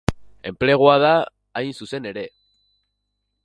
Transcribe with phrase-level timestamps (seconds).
[0.51, 1.11] Enplegua da,
[1.61, 2.27] hain zuzen ere.